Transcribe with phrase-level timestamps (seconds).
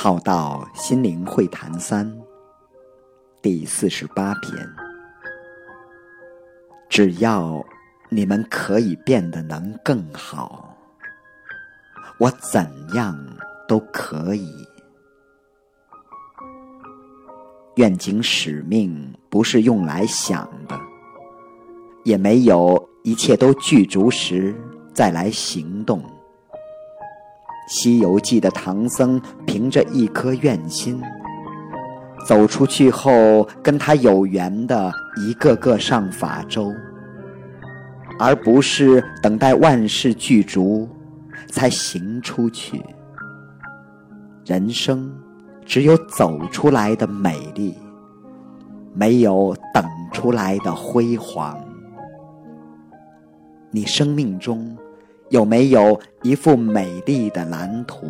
[0.00, 2.08] 好道心灵会谈三
[3.42, 4.56] 第四十八篇。
[6.88, 7.60] 只要
[8.08, 10.72] 你们可以变得能更好，
[12.20, 12.64] 我怎
[12.94, 13.18] 样
[13.66, 14.48] 都可以。
[17.74, 20.78] 愿景使命不是用来想的，
[22.04, 24.54] 也没有一切都具足时
[24.94, 26.00] 再来行动。
[27.68, 31.00] 《西游记》的唐僧凭着一颗愿心，
[32.26, 36.72] 走出去后，跟他有缘的一个个上法洲，
[38.18, 40.88] 而不是等待万事具足
[41.48, 42.82] 才行出去。
[44.46, 45.12] 人生
[45.66, 47.76] 只有走出来的美丽，
[48.94, 51.54] 没有等出来的辉煌。
[53.70, 54.74] 你生命中。
[55.30, 58.06] 有没有一幅美丽的蓝图？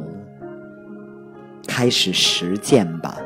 [1.66, 3.19] 开始实践吧，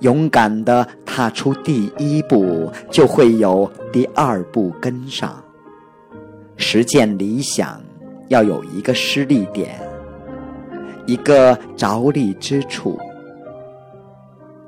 [0.00, 5.42] 勇敢的踏出第一步，就会有第二步跟上。
[6.56, 7.80] 实践理想
[8.28, 9.80] 要有一个施力点，
[11.06, 12.98] 一个着力之处。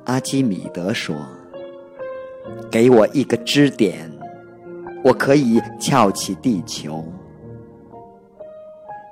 [0.05, 1.17] 阿基米德说
[2.71, 4.11] ：“给我一个支点，
[5.03, 7.05] 我可以翘起地球。”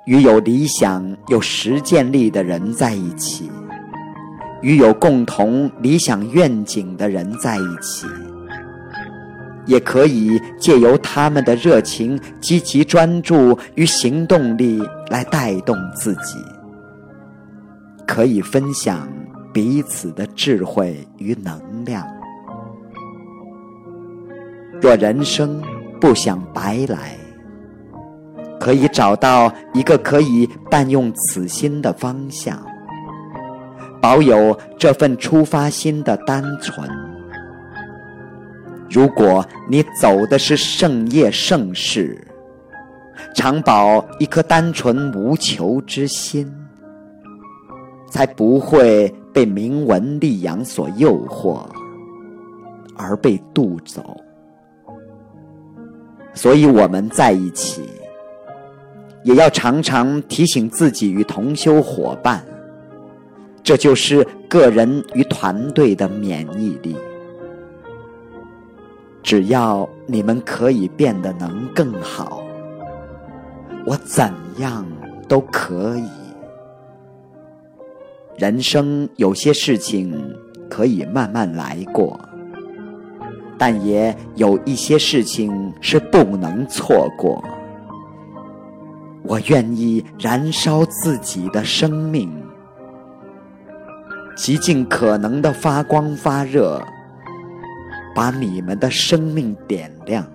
[0.05, 3.49] 与有理想、有实践力的人在一起，
[4.61, 8.05] 与有共同理想愿景的人在一起，
[9.65, 16.37] 也可以借由他们的热情、积极专注与行动力来带动自己，
[18.05, 19.07] 可以分享
[19.53, 22.05] 彼此的智慧与能量。
[24.81, 25.61] 若人生
[26.01, 27.22] 不想白来。
[28.63, 32.57] 可以找到一个可以伴用此心的方向，
[34.01, 36.89] 保有这份出发心的单纯。
[38.89, 42.25] 如果你走的是圣业圣事，
[43.35, 46.49] 常保一颗单纯无求之心，
[48.09, 51.65] 才不会被名闻利养所诱惑
[52.95, 54.15] 而被渡走。
[56.33, 57.83] 所以我们在一起。
[59.23, 62.43] 也要常常提醒自己与同修伙伴，
[63.63, 66.95] 这就是个人与团队的免疫力。
[69.21, 72.43] 只要你们可以变得能更好，
[73.85, 74.85] 我怎样
[75.29, 76.09] 都可以。
[78.37, 80.35] 人生有些事情
[80.69, 82.19] 可以慢慢来过，
[83.57, 87.41] 但也有一些事情是不能错过。
[89.23, 92.29] 我愿意燃烧自己的生命，
[94.35, 96.81] 极尽可能的发光发热，
[98.13, 100.25] 把你们的生命点亮，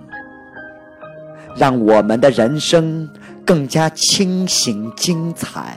[1.54, 3.09] 让我们的人生
[3.44, 5.77] 更加清醒精彩。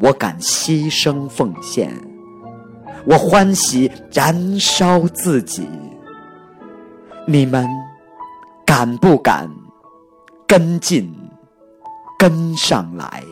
[0.00, 1.90] 我敢牺牲奉献，
[3.06, 5.66] 我欢喜燃烧自己。
[7.26, 7.66] 你们
[8.66, 9.48] 敢不敢
[10.46, 11.21] 跟进？
[12.22, 13.31] 跟上来。